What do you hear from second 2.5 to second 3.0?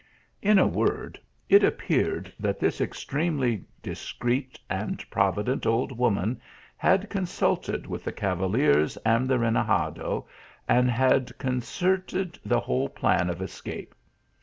this